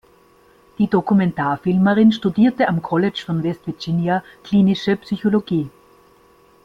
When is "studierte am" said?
2.11-2.81